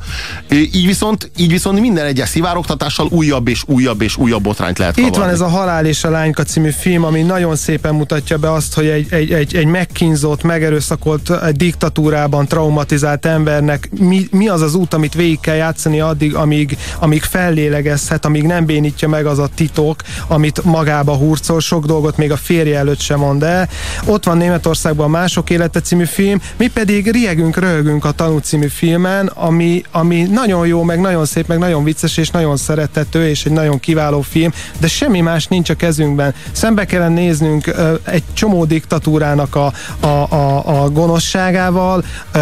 így 0.50 0.86
viszont, 0.86 1.32
így 1.38 1.52
viszont 1.52 1.80
minden 1.80 2.06
egyes 2.06 2.30
szivárogtatással 2.30 3.08
újabb 3.10 3.48
és 3.48 3.64
újabb 3.66 4.02
és 4.02 4.18
újabb 4.18 4.45
botrányt 4.46 4.78
lehet 4.78 4.96
kavarni. 4.96 5.16
Itt 5.16 5.22
van 5.22 5.32
ez 5.34 5.42
a 5.42 5.48
Halál 5.48 5.86
és 5.86 6.04
a 6.04 6.10
Lányka 6.10 6.44
című 6.44 6.70
film, 6.70 7.04
ami 7.04 7.22
nagyon 7.22 7.56
szépen 7.56 7.96
mutatja 7.96 8.38
be 8.38 8.52
azt, 8.52 8.74
hogy 8.74 8.88
egy, 8.88 9.08
egy, 9.14 9.32
egy, 9.32 9.56
egy 9.56 9.66
megkínzott, 9.66 10.44
megerőszakolt 10.44 11.32
egy 11.46 11.56
diktatúrában 11.56 12.48
traumatizált 12.48 13.25
embernek 13.25 13.90
mi, 14.00 14.28
mi 14.32 14.48
az 14.48 14.62
az 14.62 14.75
út, 14.75 14.94
amit 14.94 15.14
végig 15.14 15.40
kell 15.40 15.56
játszani 15.56 16.00
addig, 16.00 16.36
amíg, 16.36 16.78
amíg 17.00 17.24
fellélegezhet, 17.24 18.25
amíg 18.25 18.44
nem 18.44 18.66
bénítja 18.66 19.08
meg 19.08 19.25
az 19.25 19.40
a 19.40 19.50
titok, 19.56 20.02
amit 20.28 20.64
magába 20.64 21.16
hurcol, 21.16 21.60
sok 21.60 21.86
dolgot 21.86 22.18
még 22.18 22.32
a 22.32 22.38
férje 22.38 22.78
előtt 22.78 23.00
sem 23.00 23.20
mond 23.20 23.44
el. 23.44 23.70
Ott 24.06 24.25
van 24.25 24.38
Németországban 24.38 25.06
a 25.06 25.10
Mások 25.10 25.50
élete 25.50 25.82
című 25.82 26.06
film, 26.06 26.42
mi 26.58 26.68
pedig 26.68 27.12
riegünk, 27.12 27.58
röhögünk 27.58 28.06
a 28.06 28.12
Tanú 28.12 28.38
című 28.38 28.68
filmen, 28.68 29.28
ami, 29.28 29.84
ami 29.92 30.22
nagyon 30.22 30.68
jó, 30.68 30.84
meg 30.84 31.00
nagyon 31.00 31.25
szép, 31.25 31.48
meg 31.48 31.58
nagyon 31.58 31.84
vicces, 31.84 32.18
és 32.18 32.30
nagyon 32.30 32.58
szeretető, 32.58 33.28
és 33.28 33.46
egy 33.46 33.52
nagyon 33.52 33.80
kiváló 33.80 34.22
film, 34.22 34.35
de 34.80 34.88
semmi 34.88 35.22
más 35.22 35.48
nincs 35.48 35.70
a 35.70 35.75
kezünkben. 35.75 36.34
Szembe 36.51 36.86
kellene 36.86 37.13
néznünk 37.13 37.68
uh, 37.68 38.00
egy 38.04 38.24
csomó 38.34 38.65
diktatúrának 38.65 39.56
a, 39.56 39.74
a, 40.00 40.08
a, 40.08 40.84
a 40.84 40.89
gonoszságával, 40.89 42.04
uh, 42.36 42.42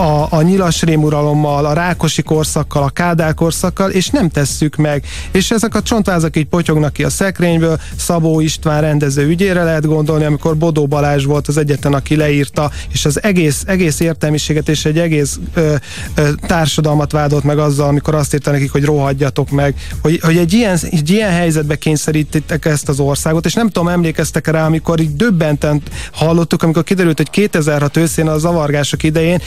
a, 0.00 0.26
a 0.30 0.42
nyilas 0.42 0.82
rémuralommal, 0.82 1.66
a 1.66 1.72
rákosi 1.72 2.22
korszakkal, 2.22 2.82
a 2.82 2.88
kádár 2.88 3.34
korszakkal, 3.34 3.90
és 3.90 4.08
nem 4.08 4.28
tesszük 4.28 4.76
meg. 4.76 5.04
És 5.32 5.50
ezek 5.50 5.74
a 5.74 5.82
csontvázak 5.82 6.36
így 6.36 6.46
potyognak 6.46 6.92
ki 6.92 7.04
a 7.04 7.10
szekrényből, 7.10 7.80
Szabó 7.96 8.40
István 8.40 8.80
rendező 8.80 9.26
ügyére 9.26 9.62
lehet 9.62 9.86
gondolni, 9.86 10.24
amikor 10.24 10.56
Bodó 10.56 10.86
Balázs 10.86 11.24
volt 11.24 11.48
az 11.48 11.56
egyetlen, 11.56 11.94
aki 11.94 12.16
leírta, 12.16 12.70
és 12.92 13.04
az 13.04 13.22
egész, 13.22 13.62
egész 13.66 14.00
értelmiséget 14.00 14.68
és 14.68 14.84
egy 14.84 14.98
egész 14.98 15.38
ö, 15.54 15.74
ö, 16.14 16.28
társadalmat 16.46 17.12
vádolt 17.12 17.44
meg 17.44 17.58
azzal, 17.58 17.88
amikor 17.88 18.14
azt 18.14 18.34
írta 18.34 18.50
nekik, 18.50 18.72
hogy 18.72 18.84
rohadjatok 18.84 19.50
meg, 19.50 19.74
hogy, 20.02 20.20
hogy 20.22 20.36
egy, 20.36 20.52
ilyen, 20.52 20.78
egy 20.90 21.10
ilyen 21.10 21.30
helyzetbe 21.30 21.76
kényszerítettek 21.76 22.64
ezt 22.64 22.88
az 22.88 23.00
országot, 23.00 23.46
és 23.46 23.54
nem 23.54 23.66
tudom, 23.66 23.88
emlékeztek 23.88 24.46
rá, 24.46 24.66
amikor 24.66 25.00
így 25.00 25.16
döbbenten 25.16 25.82
hallottuk, 26.12 26.62
amikor 26.62 26.82
kiderült, 26.82 27.16
hogy 27.16 27.30
2006 27.30 27.96
őszén 27.96 28.28
a 28.28 28.38
zavargások 28.38 29.02
idején 29.02 29.40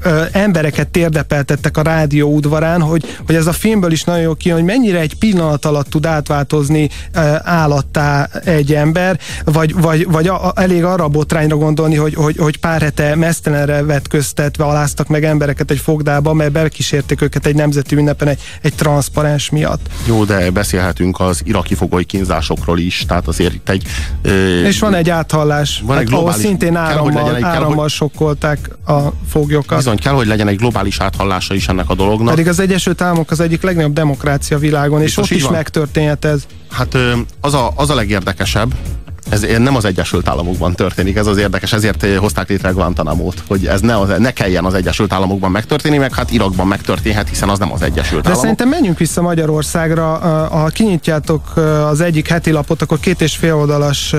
ö, 0.00 0.22
embereket 0.32 0.88
térdepeltettek 0.88 1.76
a 1.76 1.82
rádió 1.82 2.34
udvarán, 2.34 2.80
hogy, 2.80 3.18
hogy 3.26 3.34
ez 3.34 3.46
a 3.46 3.52
filmből 3.52 3.92
is 3.92 4.04
nagyon 4.04 4.22
jó 4.22 4.34
ki, 4.34 4.50
hogy 4.50 4.64
mennyire 4.64 5.00
egy 5.00 5.14
pillanat 5.14 5.64
alatt 5.64 5.88
tud 5.88 6.06
átváltozni 6.06 6.90
ö, 7.14 7.20
állattá 7.42 8.28
egy 8.44 8.74
ember, 8.74 9.18
vagy, 9.44 9.74
vagy, 9.74 10.10
vagy 10.10 10.28
a, 10.28 10.46
a, 10.46 10.52
elég 10.54 10.84
arra 10.84 11.04
a 11.04 11.08
botrányra 11.08 11.56
gondolni, 11.56 11.96
hogy, 11.96 12.14
hogy, 12.14 12.36
hogy 12.36 12.58
pár 12.58 12.80
hete 12.80 13.14
mesztelenre 13.14 13.82
vetköztetve 13.82 14.64
aláztak 14.64 15.08
meg 15.08 15.24
embereket 15.24 15.70
egy 15.70 15.78
fogdába, 15.78 16.32
mert 16.32 16.52
bekísérték 16.52 17.22
őket 17.22 17.46
egy 17.46 17.54
nemzeti 17.54 17.96
ünnepen 17.96 18.28
egy, 18.28 18.40
egy 18.62 18.74
transzparens 18.74 19.50
miatt. 19.50 19.86
Jó, 20.06 20.24
de 20.24 20.50
beszélhetünk 20.50 21.20
az 21.20 21.40
iraki 21.44 21.74
fogoly 21.74 22.04
kínzásokról 22.04 22.78
is, 22.78 23.04
tehát 23.08 23.28
azért 23.28 23.54
itt 23.54 23.68
egy... 23.68 23.84
Ö, 24.22 24.62
és 24.64 24.78
van 24.78 24.94
egy 24.94 25.10
áthallás, 25.10 25.82
van 25.84 25.96
egy 25.96 26.02
hát, 26.02 26.12
globális, 26.12 26.34
ahol 26.34 26.48
szintén 26.48 26.76
árammal, 26.76 27.24
kell, 27.24 27.34
egy, 27.34 27.42
árammal 27.42 27.76
kell, 27.76 27.88
sokkolták 27.88 28.70
a 28.86 28.98
foglyokat. 29.28 29.77
Bizony, 29.78 29.98
kell, 29.98 30.12
hogy 30.12 30.26
legyen 30.26 30.48
egy 30.48 30.56
globális 30.56 31.00
áthallása 31.00 31.54
is 31.54 31.68
ennek 31.68 31.90
a 31.90 31.94
dolognak. 31.94 32.28
Pedig 32.28 32.48
az 32.48 32.60
Egyesült 32.60 33.00
Államok 33.00 33.30
az 33.30 33.40
egyik 33.40 33.62
legnagyobb 33.62 33.92
demokrácia 33.92 34.58
világon, 34.58 35.02
és 35.02 35.16
ott 35.16 35.30
is 35.30 35.42
van. 35.42 35.52
megtörténhet 35.52 36.24
ez. 36.24 36.46
Hát 36.70 36.96
az 37.40 37.54
a, 37.54 37.72
az 37.76 37.90
a 37.90 37.94
legérdekesebb, 37.94 38.74
ez 39.28 39.46
nem 39.58 39.76
az 39.76 39.84
Egyesült 39.84 40.28
Államokban 40.28 40.74
történik, 40.74 41.16
ez 41.16 41.26
az 41.26 41.36
érdekes, 41.36 41.72
ezért 41.72 42.16
hozták 42.16 42.48
létre 42.48 42.70
Guantanamo-t, 42.70 43.42
hogy 43.48 43.66
ez 43.66 43.80
ne, 43.80 43.98
az, 43.98 44.12
ne 44.18 44.32
kelljen 44.32 44.64
az 44.64 44.74
Egyesült 44.74 45.12
Államokban 45.12 45.50
megtörténni, 45.50 45.98
meg 45.98 46.14
hát 46.14 46.30
Irakban 46.30 46.66
megtörténhet, 46.66 47.28
hiszen 47.28 47.48
az 47.48 47.58
nem 47.58 47.72
az 47.72 47.82
Egyesült 47.82 48.22
De 48.22 48.28
Államok. 48.28 48.40
szerintem 48.40 48.68
menjünk 48.68 48.98
vissza 48.98 49.22
Magyarországra, 49.22 50.06
ha 50.48 50.66
kinyitjátok 50.66 51.56
az 51.90 52.00
egyik 52.00 52.28
heti 52.28 52.50
lapot, 52.50 52.82
akkor 52.82 53.00
két 53.00 53.20
és 53.20 53.36
fél 53.36 53.54
oldalas 53.54 54.14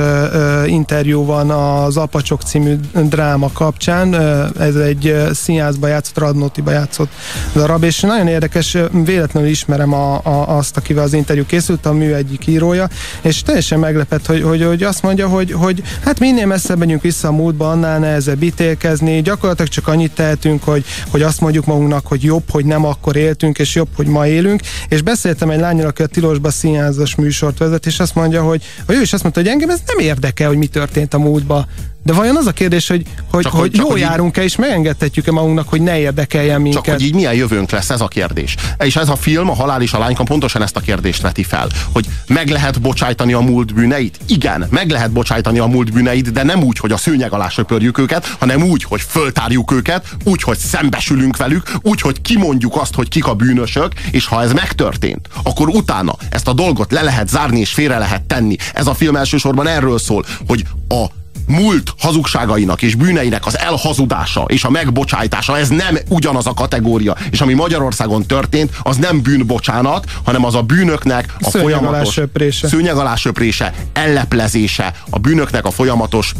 interjú 0.65 1.25
van 1.25 1.49
az 1.49 1.97
Apacsok 1.97 2.41
című 2.41 2.75
dráma 2.93 3.51
kapcsán, 3.53 4.13
ez 4.59 4.75
egy 4.75 5.15
színházba 5.31 5.87
játszott, 5.87 6.17
Radnotiba 6.17 6.71
játszott 6.71 7.11
darab, 7.53 7.83
és 7.83 7.99
nagyon 7.99 8.27
érdekes, 8.27 8.77
véletlenül 8.91 9.49
ismerem 9.49 9.93
a, 9.93 10.13
a, 10.23 10.57
azt, 10.57 10.77
akivel 10.77 11.03
az 11.03 11.13
interjú 11.13 11.45
készült, 11.45 11.85
a 11.85 11.93
mű 11.93 12.11
egyik 12.11 12.47
írója, 12.47 12.87
és 13.21 13.41
teljesen 13.41 13.79
meglepett, 13.79 14.25
hogy, 14.25 14.41
hogy, 14.41 14.63
hogy 14.63 14.83
azt 14.83 14.98
azt 14.99 15.07
mondja, 15.07 15.27
hogy, 15.27 15.51
hogy 15.51 15.83
hát 16.03 16.19
minél 16.19 16.45
messzebb 16.45 16.77
megyünk 16.77 17.01
vissza 17.01 17.27
a 17.27 17.31
múltba, 17.31 17.69
annál 17.71 17.99
nehezebb 17.99 18.43
ítélkezni. 18.43 19.21
Gyakorlatilag 19.21 19.71
csak 19.71 19.87
annyit 19.87 20.11
tehetünk, 20.11 20.63
hogy, 20.63 20.85
hogy 21.09 21.21
azt 21.21 21.41
mondjuk 21.41 21.65
magunknak, 21.65 22.07
hogy 22.07 22.23
jobb, 22.23 22.43
hogy 22.49 22.65
nem 22.65 22.85
akkor 22.85 23.15
éltünk, 23.15 23.59
és 23.59 23.75
jobb, 23.75 23.87
hogy 23.95 24.07
ma 24.07 24.27
élünk. 24.27 24.61
És 24.89 25.01
beszéltem 25.01 25.49
egy 25.49 25.59
lányról, 25.59 25.87
aki 25.87 26.01
a 26.01 26.07
Tilosba 26.07 26.51
színházas 26.51 27.15
műsort 27.15 27.57
vezet, 27.57 27.85
és 27.85 27.99
azt 27.99 28.15
mondja, 28.15 28.43
hogy, 28.43 28.63
hogy 28.85 28.95
ő 28.95 29.01
is 29.01 29.13
azt 29.13 29.21
mondta, 29.23 29.41
hogy 29.41 29.49
engem 29.49 29.69
ez 29.69 29.79
nem 29.85 29.99
érdekel, 29.99 30.47
hogy 30.47 30.57
mi 30.57 30.67
történt 30.67 31.13
a 31.13 31.19
múltba. 31.19 31.67
De 32.03 32.13
vajon 32.13 32.35
az 32.35 32.45
a 32.45 32.51
kérdés, 32.51 32.87
hogy, 32.87 33.05
hogy, 33.31 33.43
csak, 33.43 33.51
hogy, 33.51 33.59
hogy 33.59 33.75
jól 33.75 33.99
járunk-e, 33.99 34.43
és 34.43 34.55
megengedhetjük-e 34.55 35.31
magunknak, 35.31 35.69
hogy 35.69 35.81
ne 35.81 35.99
érdekeljen 35.99 36.61
minket? 36.61 36.83
Csak 36.83 36.93
hogy 36.93 37.03
így 37.03 37.13
milyen 37.13 37.33
jövőnk 37.33 37.71
lesz, 37.71 37.89
ez 37.89 38.01
a 38.01 38.07
kérdés. 38.07 38.55
És 38.83 38.95
ez 38.95 39.09
a 39.09 39.15
film, 39.15 39.49
a 39.49 39.53
Halál 39.53 39.81
és 39.81 39.93
a 39.93 39.99
Lányka 39.99 40.23
pontosan 40.23 40.61
ezt 40.61 40.75
a 40.75 40.79
kérdést 40.79 41.21
veti 41.21 41.43
fel. 41.43 41.67
Hogy 41.91 42.05
meg 42.27 42.49
lehet 42.49 42.81
bocsájtani 42.81 43.33
a 43.33 43.39
múlt 43.39 43.73
bűneit? 43.73 44.19
Igen, 44.27 44.67
meg 44.69 44.89
lehet 44.89 45.11
bocsájtani 45.11 45.59
a 45.59 45.65
múlt 45.65 45.93
bűneit, 45.93 46.31
de 46.31 46.43
nem 46.43 46.63
úgy, 46.63 46.79
hogy 46.79 46.91
a 46.91 46.97
szőnyeg 46.97 47.33
alá 47.33 47.49
söpörjük 47.49 47.97
őket, 47.97 48.35
hanem 48.39 48.63
úgy, 48.63 48.83
hogy 48.83 49.01
föltárjuk 49.01 49.71
őket, 49.71 50.07
úgy, 50.23 50.41
hogy 50.41 50.57
szembesülünk 50.57 51.37
velük, 51.37 51.71
úgy, 51.81 52.01
hogy 52.01 52.21
kimondjuk 52.21 52.75
azt, 52.75 52.95
hogy 52.95 53.07
kik 53.07 53.27
a 53.27 53.33
bűnösök, 53.33 53.93
és 54.11 54.25
ha 54.25 54.41
ez 54.41 54.53
megtörtént, 54.53 55.27
akkor 55.43 55.67
utána 55.67 56.15
ezt 56.29 56.47
a 56.47 56.53
dolgot 56.53 56.91
le 56.91 57.01
lehet 57.01 57.29
zárni 57.29 57.59
és 57.59 57.73
félre 57.73 57.97
lehet 57.97 58.21
tenni. 58.21 58.55
Ez 58.73 58.87
a 58.87 58.93
film 58.93 59.15
elsősorban 59.15 59.67
erről 59.67 59.99
szól, 59.99 60.25
hogy 60.47 60.63
a 60.87 61.05
múlt 61.47 61.93
hazugságainak 61.99 62.81
és 62.81 62.95
bűneinek 62.95 63.45
az 63.45 63.57
elhazudása 63.57 64.43
és 64.47 64.63
a 64.63 64.69
megbocsájtása, 64.69 65.57
ez 65.57 65.69
nem 65.69 65.97
ugyanaz 66.07 66.47
a 66.47 66.53
kategória. 66.53 67.15
És 67.31 67.41
ami 67.41 67.53
Magyarországon 67.53 68.25
történt, 68.25 68.71
az 68.81 68.97
nem 68.97 69.21
bűnbocsánat, 69.21 70.05
hanem 70.23 70.45
az 70.45 70.55
a 70.55 70.61
bűnöknek 70.61 71.35
a 71.39 71.49
szőnyeg 71.49 71.67
folyamatos 71.67 72.13
söprése. 72.13 72.67
szőnyeg 72.67 72.95
alá 72.95 73.15
söprése, 73.15 73.73
elleplezése, 73.93 74.93
a 75.09 75.19
bűnöknek 75.19 75.65
a 75.65 75.71
folyamatos 75.71 76.33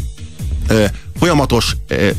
ö, 0.68 0.84
folyamatos 1.18 1.76
ö, 1.88 2.10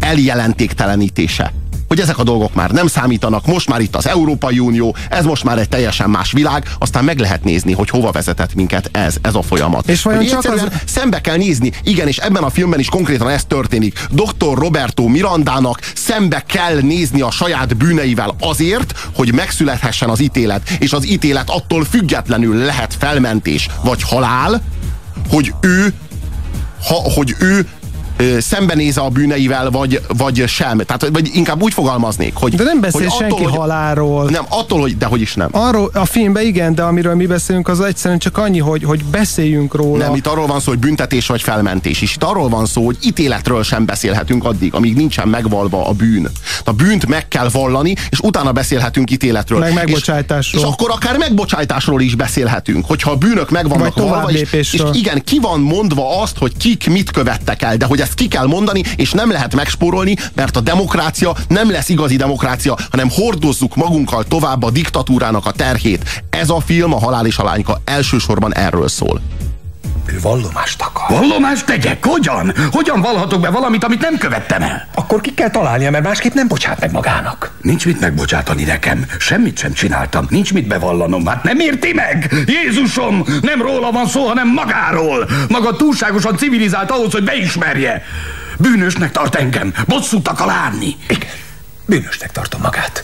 eljelentéktelenítése 0.00 1.52
hogy 1.92 2.00
ezek 2.00 2.18
a 2.18 2.22
dolgok 2.22 2.54
már 2.54 2.70
nem 2.70 2.86
számítanak, 2.86 3.46
most 3.46 3.68
már 3.68 3.80
itt 3.80 3.96
az 3.96 4.06
Európai 4.06 4.58
Unió, 4.58 4.96
ez 5.10 5.24
most 5.24 5.44
már 5.44 5.58
egy 5.58 5.68
teljesen 5.68 6.10
más 6.10 6.32
világ, 6.32 6.70
aztán 6.78 7.04
meg 7.04 7.18
lehet 7.18 7.44
nézni, 7.44 7.72
hogy 7.72 7.90
hova 7.90 8.10
vezetett 8.10 8.54
minket 8.54 8.88
ez, 8.92 9.16
ez 9.22 9.34
a 9.34 9.42
folyamat. 9.42 9.88
És 9.88 10.02
vajon 10.02 10.24
csak 10.24 10.44
az... 10.44 10.66
Szembe 10.84 11.20
kell 11.20 11.36
nézni, 11.36 11.72
igen, 11.82 12.06
és 12.06 12.18
ebben 12.18 12.42
a 12.42 12.50
filmben 12.50 12.78
is 12.78 12.88
konkrétan 12.88 13.28
ez 13.28 13.44
történik. 13.44 14.06
Dr. 14.10 14.54
Roberto 14.54 15.06
Mirandának 15.06 15.80
szembe 15.94 16.44
kell 16.46 16.80
nézni 16.80 17.20
a 17.20 17.30
saját 17.30 17.76
bűneivel 17.76 18.34
azért, 18.40 19.08
hogy 19.14 19.34
megszülethessen 19.34 20.08
az 20.08 20.20
ítélet, 20.20 20.70
és 20.78 20.92
az 20.92 21.06
ítélet 21.06 21.50
attól 21.50 21.84
függetlenül 21.84 22.56
lehet 22.56 22.96
felmentés 22.98 23.68
vagy 23.84 24.02
halál, 24.02 24.62
hogy 25.28 25.54
ő 25.60 25.92
ha, 26.86 26.94
hogy 27.14 27.34
ő 27.38 27.66
szembenéz 28.40 28.96
a 28.96 29.08
bűneivel, 29.08 29.70
vagy, 29.70 30.00
vagy 30.16 30.44
sem. 30.46 30.78
Tehát, 30.78 31.08
vagy 31.12 31.30
inkább 31.34 31.62
úgy 31.62 31.72
fogalmaznék, 31.72 32.34
hogy... 32.34 32.54
De 32.54 32.64
nem 32.64 32.80
beszél 32.80 33.00
hogy 33.00 33.18
senki 33.18 33.34
attól, 33.34 33.48
hogy, 33.48 33.58
halálról. 33.58 34.30
Nem, 34.30 34.44
attól, 34.48 34.80
hogy... 34.80 34.96
De 34.96 35.06
hogy 35.06 35.20
is 35.20 35.34
nem. 35.34 35.48
Arról, 35.52 35.90
a 35.94 36.04
filmben 36.04 36.46
igen, 36.46 36.74
de 36.74 36.82
amiről 36.82 37.14
mi 37.14 37.26
beszélünk, 37.26 37.68
az 37.68 37.80
egyszerűen 37.80 38.18
csak 38.18 38.38
annyi, 38.38 38.58
hogy, 38.58 38.84
hogy 38.84 39.04
beszéljünk 39.04 39.74
róla. 39.74 40.04
Nem, 40.04 40.14
itt 40.14 40.26
arról 40.26 40.46
van 40.46 40.60
szó, 40.60 40.70
hogy 40.70 40.78
büntetés 40.78 41.26
vagy 41.26 41.42
felmentés. 41.42 42.02
És 42.02 42.14
itt 42.14 42.22
arról 42.24 42.48
van 42.48 42.66
szó, 42.66 42.84
hogy 42.84 42.96
ítéletről 43.02 43.62
sem 43.62 43.84
beszélhetünk 43.84 44.44
addig, 44.44 44.74
amíg 44.74 44.96
nincsen 44.96 45.28
megvalva 45.28 45.88
a 45.88 45.92
bűn. 45.92 46.30
A 46.64 46.72
bűnt 46.72 47.06
meg 47.06 47.28
kell 47.28 47.48
vallani, 47.48 47.94
és 48.10 48.18
utána 48.20 48.52
beszélhetünk 48.52 49.10
ítéletről. 49.10 49.58
Meg 49.58 49.74
megbocsájtásról. 49.74 50.62
És, 50.62 50.68
és 50.68 50.72
akkor 50.72 50.90
akár 50.90 51.16
megbocsájtásról 51.16 52.00
is 52.00 52.14
beszélhetünk, 52.14 52.86
hogyha 52.86 53.10
a 53.10 53.16
bűnök 53.16 53.50
megvannak 53.50 53.94
valva, 53.94 54.30
és, 54.30 54.52
és 54.52 54.82
igen, 54.92 55.22
ki 55.24 55.38
van 55.38 55.60
mondva 55.60 56.20
azt, 56.22 56.38
hogy 56.38 56.56
kik 56.56 56.88
mit 56.90 57.10
követtek 57.10 57.62
el, 57.62 57.76
de 57.76 57.84
hogy 57.84 58.00
ezt 58.00 58.11
Ezt 58.12 58.20
ki 58.20 58.28
kell 58.28 58.46
mondani, 58.46 58.82
és 58.96 59.12
nem 59.12 59.30
lehet 59.30 59.54
megspórolni, 59.54 60.16
mert 60.34 60.56
a 60.56 60.60
demokrácia 60.60 61.36
nem 61.48 61.70
lesz 61.70 61.88
igazi 61.88 62.16
demokrácia, 62.16 62.78
hanem 62.90 63.10
hordozzuk 63.10 63.76
magunkkal 63.76 64.24
tovább 64.24 64.62
a 64.62 64.70
diktatúrának 64.70 65.46
a 65.46 65.50
terhét. 65.50 66.24
Ez 66.30 66.50
a 66.50 66.60
film, 66.60 66.92
a 66.92 66.98
Halál 66.98 67.26
és 67.26 67.36
a 67.38 67.44
Lányka 67.44 67.80
elsősorban 67.84 68.54
erről 68.54 68.88
szól. 68.88 69.20
Ő 70.06 70.18
vallomást 70.22 70.82
akar. 70.82 71.18
Vallomást 71.18 71.66
tegyek? 71.66 72.04
Hogyan? 72.04 72.52
Hogyan 72.70 73.00
valhatok 73.00 73.40
be 73.40 73.50
valamit, 73.50 73.84
amit 73.84 74.00
nem 74.00 74.18
követtem 74.18 74.62
el? 74.62 74.88
Akkor 74.94 75.20
ki 75.20 75.34
kell 75.34 75.50
találnia, 75.50 75.90
mert 75.90 76.04
másképp 76.04 76.32
nem 76.32 76.48
bocsát 76.48 76.80
meg 76.80 76.92
magának. 76.92 77.50
Nincs 77.60 77.86
mit 77.86 78.00
megbocsátani 78.00 78.64
nekem. 78.64 79.04
Semmit 79.18 79.58
sem 79.58 79.72
csináltam. 79.72 80.26
Nincs 80.28 80.52
mit 80.52 80.66
bevallanom. 80.66 81.26
Hát 81.26 81.42
nem 81.42 81.58
érti 81.58 81.92
meg? 81.92 82.34
Jézusom! 82.46 83.24
Nem 83.42 83.62
róla 83.62 83.90
van 83.90 84.06
szó, 84.06 84.26
hanem 84.26 84.48
magáról. 84.48 85.28
Maga 85.48 85.76
túlságosan 85.76 86.36
civilizált 86.36 86.90
ahhoz, 86.90 87.12
hogy 87.12 87.24
beismerje. 87.24 88.02
Bűnösnek 88.58 89.10
tart 89.10 89.34
engem. 89.34 89.72
Bosszút 89.86 90.28
akar 90.28 90.50
állni. 90.50 90.96
Igen. 91.08 91.28
Bűnösnek 91.86 92.32
tartom 92.32 92.60
magát. 92.60 93.02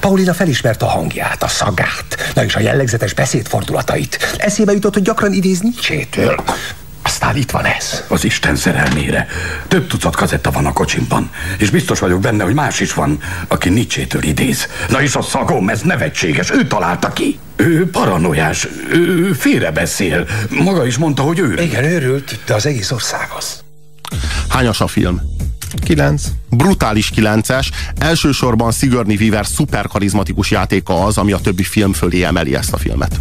Paulina 0.00 0.34
felismerte 0.34 0.84
a 0.84 0.88
hangját, 0.88 1.42
a 1.42 1.48
szagát, 1.48 2.32
na 2.34 2.44
és 2.44 2.54
a 2.54 2.60
jellegzetes 2.60 3.14
beszédfordulatait. 3.14 4.34
Eszébe 4.36 4.72
jutott, 4.72 4.94
hogy 4.94 5.02
gyakran 5.02 5.32
idéz 5.32 5.60
Nietzsétől. 5.60 6.44
Aztán 7.02 7.36
itt 7.36 7.50
van 7.50 7.64
ez. 7.64 8.04
Az 8.08 8.24
Isten 8.24 8.56
szerelmére. 8.56 9.26
Több 9.68 9.86
tucat 9.86 10.16
kazetta 10.16 10.50
van 10.50 10.66
a 10.66 10.72
kocsimban, 10.72 11.30
és 11.58 11.70
biztos 11.70 11.98
vagyok 11.98 12.20
benne, 12.20 12.44
hogy 12.44 12.54
más 12.54 12.80
is 12.80 12.94
van, 12.94 13.18
aki 13.48 13.68
Nietzsétől 13.68 14.22
idéz. 14.22 14.68
Na 14.88 15.02
és 15.02 15.14
a 15.14 15.22
szagom, 15.22 15.68
ez 15.68 15.80
nevetséges, 15.80 16.50
ő 16.50 16.66
találta 16.66 17.12
ki. 17.12 17.38
Ő 17.56 17.90
paranoiás, 17.90 18.68
ő 18.92 19.32
félrebeszél. 19.32 20.26
Maga 20.48 20.86
is 20.86 20.96
mondta, 20.96 21.22
hogy 21.22 21.38
ő. 21.38 21.62
Igen, 21.62 21.84
őrült, 21.84 22.38
de 22.46 22.54
az 22.54 22.66
egész 22.66 22.90
ország 22.90 23.28
az. 23.36 23.62
Hányas 24.48 24.80
a 24.80 24.86
film? 24.86 25.29
9. 25.74 26.22
Brutális 26.50 27.12
9-es. 27.16 27.68
Elsősorban 27.98 28.72
Sigourney 28.72 29.16
Weaver 29.16 29.46
szuper 29.46 29.86
karizmatikus 29.86 30.50
játéka 30.50 31.04
az, 31.04 31.18
ami 31.18 31.32
a 31.32 31.38
többi 31.38 31.62
film 31.62 31.92
fölé 31.92 32.22
emeli 32.22 32.54
ezt 32.54 32.72
a 32.72 32.76
filmet. 32.76 33.20